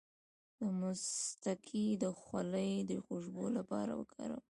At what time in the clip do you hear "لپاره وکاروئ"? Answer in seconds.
3.57-4.41